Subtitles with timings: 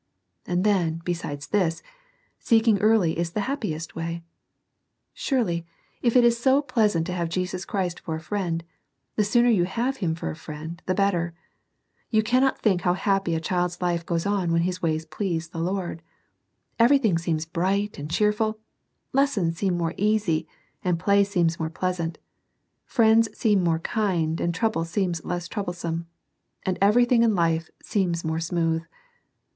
[0.47, 1.83] And then, besides this,
[2.39, 4.23] seeking early is the happiest way.
[5.13, 5.63] Surely,
[6.01, 8.63] if it is so pleasant to have Jesus Christ for a friend,
[9.15, 11.35] the sooner you have Him for a friend the better.
[12.09, 15.59] You cannot think how happy a child's life goes on when his ways please the
[15.59, 16.01] Lord.
[16.79, 18.57] Everything seems bright and cheerful;
[19.13, 20.47] lessons seem more easy,
[20.83, 22.17] and play seems more pleasant;
[22.85, 26.07] friends seem more kind, and trouble seems less troublesome;
[26.65, 28.81] and every thing in life seems more smooth.